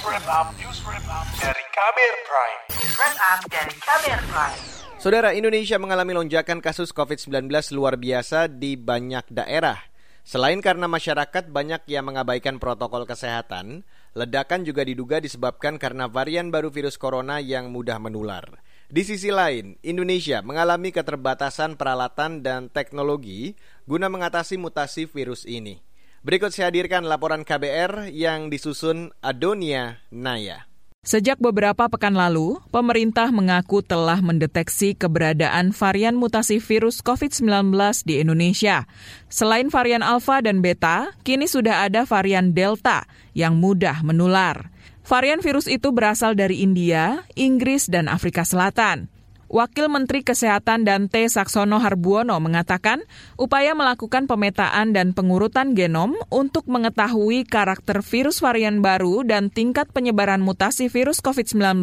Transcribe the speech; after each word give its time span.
wrap 0.00 0.24
up, 0.32 0.48
news 0.56 0.80
wrap 0.88 1.04
up 1.12 1.28
dari 1.36 1.64
Kamer 1.76 2.14
Prime. 2.24 2.60
News 2.72 2.94
wrap 2.96 3.16
up 3.20 3.40
dari 3.52 3.74
Kamer 3.76 4.20
Prime. 4.32 4.58
Saudara 4.96 5.30
Indonesia 5.36 5.76
mengalami 5.76 6.16
lonjakan 6.16 6.64
kasus 6.64 6.92
COVID-19 6.96 7.48
luar 7.76 8.00
biasa 8.00 8.48
di 8.48 8.80
banyak 8.80 9.28
daerah. 9.28 9.76
Selain 10.24 10.60
karena 10.64 10.88
masyarakat 10.88 11.48
banyak 11.48 11.84
yang 11.88 12.12
mengabaikan 12.12 12.56
protokol 12.60 13.04
kesehatan, 13.04 13.84
ledakan 14.16 14.64
juga 14.64 14.84
diduga 14.84 15.20
disebabkan 15.20 15.76
karena 15.76 16.08
varian 16.08 16.48
baru 16.48 16.68
virus 16.72 16.96
corona 17.00 17.40
yang 17.40 17.68
mudah 17.72 18.00
menular. 18.00 18.60
Di 18.88 19.04
sisi 19.04 19.28
lain, 19.28 19.76
Indonesia 19.84 20.40
mengalami 20.40 20.92
keterbatasan 20.96 21.76
peralatan 21.76 22.40
dan 22.40 22.72
teknologi 22.72 23.52
guna 23.84 24.08
mengatasi 24.08 24.56
mutasi 24.56 25.04
virus 25.08 25.44
ini. 25.44 25.89
Berikut 26.20 26.52
saya 26.52 26.68
hadirkan 26.68 27.08
laporan 27.08 27.48
KBR 27.48 28.12
yang 28.12 28.52
disusun 28.52 29.08
Adonia 29.24 30.04
Naya. 30.12 30.68
Sejak 31.00 31.40
beberapa 31.40 31.88
pekan 31.88 32.12
lalu, 32.12 32.60
pemerintah 32.68 33.32
mengaku 33.32 33.80
telah 33.80 34.20
mendeteksi 34.20 34.92
keberadaan 34.92 35.72
varian 35.72 36.20
mutasi 36.20 36.60
virus 36.60 37.00
COVID-19 37.00 37.72
di 38.04 38.20
Indonesia. 38.20 38.84
Selain 39.32 39.72
varian 39.72 40.04
Alpha 40.04 40.44
dan 40.44 40.60
Beta, 40.60 41.08
kini 41.24 41.48
sudah 41.48 41.88
ada 41.88 42.04
varian 42.04 42.52
Delta 42.52 43.08
yang 43.32 43.56
mudah 43.56 44.04
menular. 44.04 44.68
Varian 45.08 45.40
virus 45.40 45.72
itu 45.72 45.88
berasal 45.88 46.36
dari 46.36 46.60
India, 46.60 47.24
Inggris, 47.32 47.88
dan 47.88 48.12
Afrika 48.12 48.44
Selatan. 48.44 49.08
Wakil 49.50 49.90
Menteri 49.90 50.22
Kesehatan 50.22 50.86
Dante 50.86 51.26
Saksono 51.26 51.82
Harbuono 51.82 52.38
mengatakan 52.38 53.02
upaya 53.34 53.74
melakukan 53.74 54.30
pemetaan 54.30 54.94
dan 54.94 55.10
pengurutan 55.10 55.74
genom 55.74 56.14
untuk 56.30 56.70
mengetahui 56.70 57.42
karakter 57.50 57.98
virus 57.98 58.38
varian 58.38 58.78
baru 58.78 59.26
dan 59.26 59.50
tingkat 59.50 59.90
penyebaran 59.90 60.38
mutasi 60.38 60.86
virus 60.86 61.18
COVID-19 61.18 61.82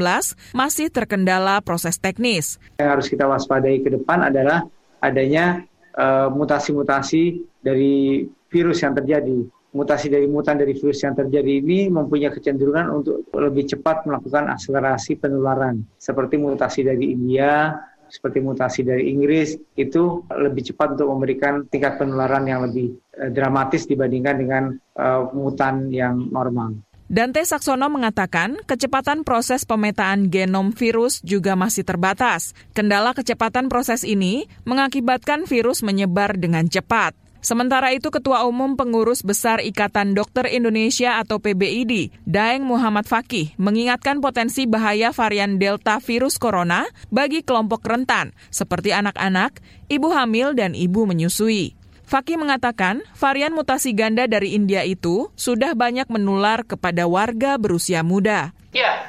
masih 0.55 0.87
terkendala 0.87 1.59
proses 1.59 1.99
teknis. 1.99 2.55
Yang 2.79 2.87
harus 2.87 3.07
kita 3.11 3.27
waspadai 3.27 3.83
ke 3.83 3.91
depan 3.99 4.31
adalah 4.31 4.63
adanya 5.03 5.67
uh, 5.91 6.31
mutasi-mutasi 6.31 7.43
dari 7.59 8.23
virus 8.47 8.79
yang 8.79 8.95
terjadi 8.95 9.43
mutasi 9.75 10.07
dari 10.07 10.27
mutan 10.29 10.55
dari 10.55 10.71
virus 10.73 11.03
yang 11.03 11.15
terjadi 11.17 11.59
ini 11.59 11.91
mempunyai 11.91 12.31
kecenderungan 12.31 12.87
untuk 12.91 13.27
lebih 13.35 13.67
cepat 13.67 14.07
melakukan 14.07 14.47
akselerasi 14.53 15.19
penularan. 15.19 15.83
Seperti 15.99 16.39
mutasi 16.39 16.87
dari 16.87 17.11
India, 17.11 17.75
seperti 18.07 18.39
mutasi 18.39 18.87
dari 18.87 19.11
Inggris, 19.11 19.59
itu 19.75 20.23
lebih 20.31 20.71
cepat 20.71 20.95
untuk 20.97 21.07
memberikan 21.11 21.67
tingkat 21.67 21.99
penularan 21.99 22.47
yang 22.47 22.63
lebih 22.63 22.95
eh, 23.19 23.29
dramatis 23.29 23.83
dibandingkan 23.85 24.35
dengan 24.39 24.63
uh, 24.95 25.27
mutan 25.35 25.91
yang 25.91 26.31
normal. 26.31 26.87
Dante 27.07 27.39
Saksono 27.39 27.87
mengatakan 27.87 28.59
kecepatan 28.67 29.23
proses 29.23 29.63
pemetaan 29.63 30.27
genom 30.27 30.75
virus 30.75 31.23
juga 31.23 31.55
masih 31.55 31.87
terbatas. 31.87 32.51
Kendala 32.75 33.15
kecepatan 33.15 33.71
proses 33.71 34.03
ini 34.03 34.51
mengakibatkan 34.67 35.47
virus 35.47 35.87
menyebar 35.87 36.35
dengan 36.35 36.67
cepat. 36.67 37.15
Sementara 37.47 37.95
itu 37.95 38.11
Ketua 38.11 38.43
Umum 38.43 38.75
Pengurus 38.75 39.23
Besar 39.23 39.63
Ikatan 39.63 40.11
Dokter 40.11 40.51
Indonesia 40.51 41.15
atau 41.15 41.39
PBID, 41.39 42.11
Daeng 42.27 42.67
Muhammad 42.67 43.07
Fakih, 43.07 43.55
mengingatkan 43.55 44.19
potensi 44.19 44.67
bahaya 44.67 45.15
varian 45.15 45.55
Delta 45.55 46.03
virus 46.03 46.35
corona 46.35 46.83
bagi 47.07 47.47
kelompok 47.47 47.87
rentan, 47.87 48.35
seperti 48.51 48.91
anak-anak, 48.91 49.63
ibu 49.87 50.11
hamil, 50.11 50.59
dan 50.59 50.75
ibu 50.75 51.07
menyusui. 51.07 51.71
Fakih 52.03 52.35
mengatakan 52.35 52.99
varian 53.15 53.55
mutasi 53.55 53.95
ganda 53.95 54.27
dari 54.27 54.51
India 54.51 54.83
itu 54.83 55.31
sudah 55.39 55.71
banyak 55.71 56.11
menular 56.11 56.67
kepada 56.67 57.07
warga 57.07 57.55
berusia 57.55 58.03
muda. 58.03 58.56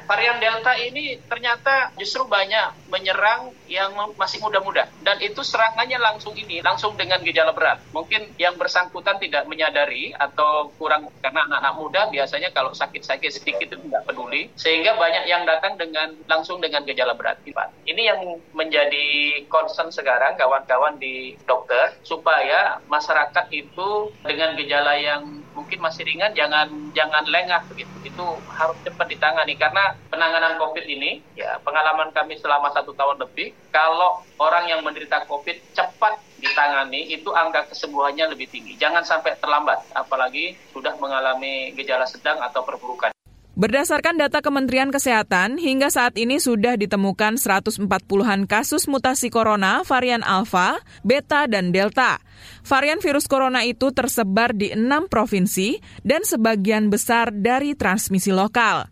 Varian 0.09 0.41
Delta 0.41 0.73
ini 0.73 1.21
ternyata 1.29 1.93
justru 2.01 2.25
banyak 2.25 2.89
menyerang 2.89 3.53
yang 3.69 3.93
masih 4.17 4.41
muda-muda. 4.41 4.89
Dan 5.05 5.21
itu 5.21 5.45
serangannya 5.45 6.01
langsung 6.01 6.33
ini, 6.33 6.65
langsung 6.65 6.97
dengan 6.97 7.21
gejala 7.21 7.53
berat. 7.53 7.77
Mungkin 7.93 8.33
yang 8.41 8.57
bersangkutan 8.57 9.21
tidak 9.21 9.45
menyadari 9.45 10.09
atau 10.17 10.73
kurang, 10.81 11.13
karena 11.21 11.45
anak-anak 11.45 11.73
muda 11.77 12.01
biasanya 12.09 12.49
kalau 12.49 12.73
sakit-sakit 12.73 13.29
sedikit 13.29 13.69
itu 13.69 13.77
tidak 13.85 14.01
peduli. 14.09 14.49
Sehingga 14.57 14.97
banyak 14.97 15.29
yang 15.29 15.45
datang 15.45 15.77
dengan 15.77 16.17
langsung 16.25 16.57
dengan 16.57 16.81
gejala 16.89 17.13
berat. 17.13 17.37
Ini 17.85 18.01
yang 18.01 18.41
menjadi 18.57 19.45
concern 19.45 19.93
sekarang 19.93 20.41
kawan-kawan 20.41 20.97
di 20.97 21.37
dokter, 21.45 21.93
supaya 22.01 22.81
masyarakat 22.89 23.45
itu 23.53 24.09
dengan 24.25 24.57
gejala 24.57 24.97
yang 24.97 25.38
mungkin 25.59 25.83
masih 25.83 26.07
ringan, 26.07 26.31
jangan 26.31 26.71
jangan 26.95 27.27
lengah 27.27 27.67
begitu. 27.67 27.91
Itu 28.07 28.39
harus 28.47 28.79
cepat 28.87 29.11
ditangani 29.11 29.59
karena 29.59 29.99
penanganan 30.07 30.55
COVID 30.55 30.87
ini, 30.87 31.19
ya 31.35 31.59
pengalaman 31.59 32.15
kami 32.15 32.39
selama 32.39 32.71
satu 32.71 32.95
tahun 32.95 33.19
lebih, 33.19 33.51
kalau 33.75 34.23
orang 34.39 34.71
yang 34.71 34.79
menderita 34.87 35.27
COVID 35.27 35.75
cepat 35.75 36.15
ditangani, 36.39 37.11
itu 37.11 37.27
angka 37.35 37.67
kesembuhannya 37.67 38.31
lebih 38.31 38.47
tinggi. 38.47 38.79
Jangan 38.79 39.03
sampai 39.03 39.35
terlambat, 39.43 39.83
apalagi 39.91 40.55
sudah 40.71 40.95
mengalami 40.95 41.75
gejala 41.75 42.07
sedang 42.07 42.39
atau 42.39 42.63
perburukan. 42.63 43.11
Berdasarkan 43.59 44.15
data 44.15 44.39
Kementerian 44.39 44.87
Kesehatan, 44.87 45.59
hingga 45.59 45.91
saat 45.91 46.15
ini 46.15 46.39
sudah 46.39 46.79
ditemukan 46.79 47.35
140-an 47.35 48.47
kasus 48.47 48.87
mutasi 48.87 49.27
corona 49.27 49.83
varian 49.83 50.23
Alpha, 50.23 50.79
Beta, 51.03 51.43
dan 51.43 51.75
Delta. 51.75 52.23
Varian 52.63 53.03
virus 53.03 53.27
corona 53.27 53.67
itu 53.67 53.91
tersebar 53.91 54.55
di 54.55 54.71
enam 54.71 55.11
provinsi 55.11 55.83
dan 56.07 56.23
sebagian 56.23 56.87
besar 56.87 57.35
dari 57.35 57.75
transmisi 57.75 58.31
lokal. 58.31 58.87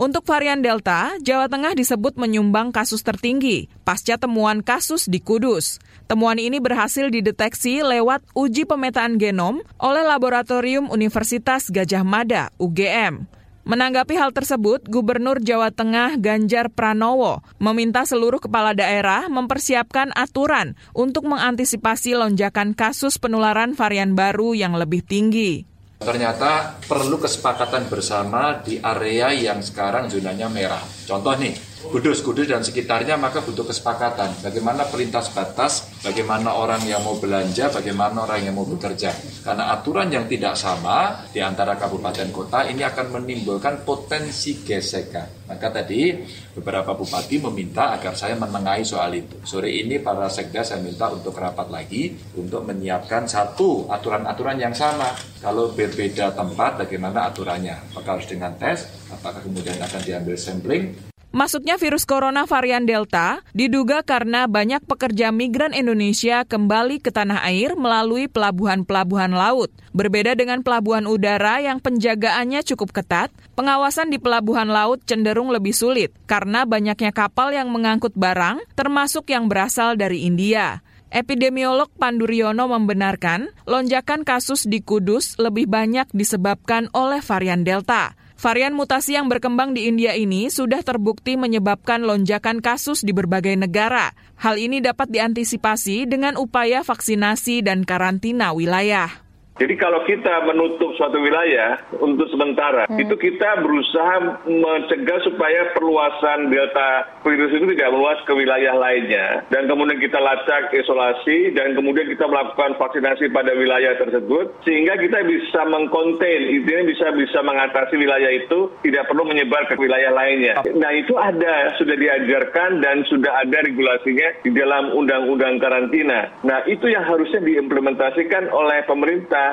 Untuk 0.00 0.24
varian 0.24 0.64
Delta, 0.64 1.12
Jawa 1.20 1.52
Tengah 1.52 1.76
disebut 1.76 2.16
menyumbang 2.16 2.72
kasus 2.72 3.04
tertinggi 3.04 3.68
pasca 3.84 4.16
temuan 4.16 4.64
kasus 4.64 5.12
di 5.12 5.20
Kudus. 5.20 5.76
Temuan 6.08 6.40
ini 6.40 6.56
berhasil 6.56 7.12
dideteksi 7.12 7.84
lewat 7.84 8.24
uji 8.32 8.64
pemetaan 8.64 9.20
genom 9.20 9.60
oleh 9.76 10.08
Laboratorium 10.08 10.88
Universitas 10.88 11.68
Gajah 11.68 12.00
Mada, 12.00 12.48
UGM. 12.56 13.36
Menanggapi 13.66 14.14
hal 14.14 14.30
tersebut, 14.30 14.86
Gubernur 14.86 15.42
Jawa 15.42 15.74
Tengah 15.74 16.22
Ganjar 16.22 16.70
Pranowo 16.70 17.42
meminta 17.58 18.06
seluruh 18.06 18.38
kepala 18.38 18.78
daerah 18.78 19.26
mempersiapkan 19.26 20.14
aturan 20.14 20.78
untuk 20.94 21.26
mengantisipasi 21.26 22.14
lonjakan 22.14 22.78
kasus 22.78 23.18
penularan 23.18 23.74
varian 23.74 24.14
baru 24.14 24.54
yang 24.54 24.78
lebih 24.78 25.02
tinggi. 25.02 25.66
Ternyata 25.98 26.78
perlu 26.86 27.18
kesepakatan 27.18 27.90
bersama 27.90 28.54
di 28.62 28.78
area 28.78 29.34
yang 29.34 29.58
sekarang 29.58 30.14
zonanya 30.14 30.46
merah. 30.46 30.86
Contoh 31.02 31.34
nih, 31.34 31.65
Kudus, 31.76 32.24
Kudus 32.24 32.48
dan 32.48 32.64
sekitarnya 32.64 33.20
maka 33.20 33.44
butuh 33.44 33.68
kesepakatan. 33.68 34.32
Bagaimana 34.40 34.88
pelintas 34.88 35.28
batas, 35.28 35.92
bagaimana 36.00 36.56
orang 36.56 36.80
yang 36.88 37.04
mau 37.04 37.20
belanja, 37.20 37.68
bagaimana 37.68 38.24
orang 38.24 38.48
yang 38.48 38.56
mau 38.56 38.64
bekerja. 38.64 39.12
Karena 39.44 39.76
aturan 39.76 40.08
yang 40.08 40.24
tidak 40.24 40.56
sama 40.56 41.28
di 41.28 41.44
antara 41.44 41.76
kabupaten 41.76 42.32
kota 42.32 42.64
ini 42.64 42.80
akan 42.80 43.20
menimbulkan 43.20 43.84
potensi 43.84 44.64
gesekan. 44.64 45.44
Maka 45.52 45.68
tadi 45.68 46.16
beberapa 46.56 46.96
bupati 46.96 47.44
meminta 47.44 47.92
agar 47.92 48.16
saya 48.16 48.40
menengahi 48.40 48.82
soal 48.82 49.12
itu. 49.12 49.36
Sore 49.44 49.68
ini 49.68 50.00
para 50.00 50.32
sekda 50.32 50.64
saya 50.64 50.80
minta 50.80 51.12
untuk 51.12 51.36
rapat 51.36 51.68
lagi 51.68 52.16
untuk 52.34 52.64
menyiapkan 52.64 53.28
satu 53.28 53.86
aturan-aturan 53.92 54.56
yang 54.56 54.72
sama. 54.72 55.12
Kalau 55.44 55.70
berbeda 55.76 56.32
tempat, 56.32 56.82
bagaimana 56.82 57.30
aturannya? 57.30 57.92
Apakah 57.92 58.18
harus 58.18 58.26
dengan 58.26 58.56
tes? 58.56 58.88
Apakah 59.12 59.44
kemudian 59.44 59.78
akan 59.78 60.00
diambil 60.02 60.34
sampling? 60.34 61.15
Masuknya 61.34 61.76
virus 61.76 62.06
corona 62.06 62.46
varian 62.46 62.86
Delta 62.86 63.44
diduga 63.52 64.00
karena 64.06 64.46
banyak 64.46 64.80
pekerja 64.86 65.34
migran 65.34 65.74
Indonesia 65.74 66.46
kembali 66.46 67.02
ke 67.02 67.10
tanah 67.12 67.44
air 67.44 67.74
melalui 67.74 68.30
pelabuhan-pelabuhan 68.30 69.34
laut. 69.34 69.68
Berbeda 69.90 70.32
dengan 70.38 70.62
pelabuhan 70.62 71.04
udara 71.04 71.60
yang 71.60 71.82
penjagaannya 71.82 72.64
cukup 72.64 72.94
ketat, 72.94 73.34
pengawasan 73.58 74.08
di 74.08 74.22
pelabuhan 74.22 74.70
laut 74.70 75.02
cenderung 75.04 75.52
lebih 75.52 75.76
sulit 75.76 76.14
karena 76.24 76.64
banyaknya 76.64 77.12
kapal 77.12 77.52
yang 77.52 77.68
mengangkut 77.68 78.14
barang, 78.16 78.62
termasuk 78.78 79.28
yang 79.28 79.50
berasal 79.50 79.98
dari 79.98 80.24
India. 80.24 80.80
Epidemiolog 81.06 81.88
Panduriono 81.94 82.66
membenarkan 82.66 83.54
lonjakan 83.64 84.26
kasus 84.26 84.66
di 84.66 84.82
Kudus 84.82 85.38
lebih 85.38 85.70
banyak 85.70 86.10
disebabkan 86.10 86.90
oleh 86.92 87.22
varian 87.22 87.62
Delta. 87.62 88.18
Varian 88.36 88.76
mutasi 88.76 89.16
yang 89.16 89.32
berkembang 89.32 89.72
di 89.72 89.88
India 89.88 90.12
ini 90.12 90.52
sudah 90.52 90.84
terbukti 90.84 91.40
menyebabkan 91.40 92.04
lonjakan 92.04 92.60
kasus 92.60 93.00
di 93.00 93.16
berbagai 93.16 93.56
negara. 93.56 94.12
Hal 94.36 94.60
ini 94.60 94.84
dapat 94.84 95.08
diantisipasi 95.08 96.04
dengan 96.04 96.36
upaya 96.36 96.84
vaksinasi 96.84 97.64
dan 97.64 97.88
karantina 97.88 98.52
wilayah. 98.52 99.25
Jadi 99.56 99.74
kalau 99.80 100.04
kita 100.04 100.44
menutup 100.44 100.92
suatu 101.00 101.16
wilayah 101.16 101.80
untuk 101.96 102.28
sementara, 102.28 102.84
hmm. 102.92 103.00
itu 103.00 103.16
kita 103.16 103.64
berusaha 103.64 104.44
mencegah 104.44 105.18
supaya 105.24 105.72
perluasan 105.72 106.52
delta 106.52 107.08
virus 107.24 107.56
itu 107.56 107.64
tidak 107.72 107.88
meluas 107.88 108.20
ke 108.28 108.32
wilayah 108.36 108.76
lainnya. 108.76 109.48
Dan 109.48 109.64
kemudian 109.64 109.96
kita 109.96 110.20
lacak 110.20 110.76
isolasi 110.76 111.56
dan 111.56 111.72
kemudian 111.72 112.04
kita 112.04 112.28
melakukan 112.28 112.76
vaksinasi 112.76 113.32
pada 113.32 113.56
wilayah 113.56 113.96
tersebut 113.96 114.52
sehingga 114.68 115.00
kita 115.00 115.24
bisa 115.24 115.64
mengkonten, 115.64 116.40
intinya 116.52 116.84
bisa 116.84 117.06
bisa 117.16 117.40
mengatasi 117.40 117.96
wilayah 117.96 118.28
itu 118.36 118.68
tidak 118.84 119.08
perlu 119.08 119.24
menyebar 119.24 119.64
ke 119.72 119.74
wilayah 119.80 120.12
lainnya. 120.12 120.60
Nah 120.76 120.92
itu 120.92 121.16
ada 121.16 121.72
sudah 121.80 121.96
diajarkan 121.96 122.84
dan 122.84 123.08
sudah 123.08 123.40
ada 123.40 123.64
regulasinya 123.64 124.36
di 124.44 124.52
dalam 124.52 124.92
undang-undang 124.92 125.56
karantina. 125.56 126.28
Nah 126.44 126.60
itu 126.68 126.92
yang 126.92 127.08
harusnya 127.08 127.40
diimplementasikan 127.40 128.52
oleh 128.52 128.84
pemerintah 128.84 129.45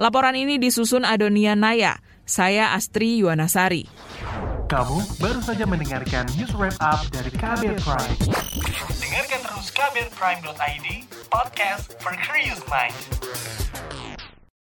Laporan 0.00 0.34
ini 0.34 0.56
disusun 0.56 1.04
Adonia 1.04 1.52
Naya. 1.52 2.00
Saya 2.22 2.72
Astri 2.72 3.20
Yuwanasari. 3.20 3.84
Kamu 4.72 4.98
baru 5.20 5.40
saja 5.44 5.68
mendengarkan 5.68 6.24
news 6.32 6.54
wrap 6.56 6.72
up 6.80 7.04
dari 7.12 7.28
Kabel 7.34 7.76
Prime. 7.82 8.16
Dengarkan 8.96 9.40
terus 9.44 9.68
kabelprime.id, 9.74 10.86
podcast 11.28 11.92
for 12.00 12.16
curious 12.16 12.62
mind. 12.72 12.96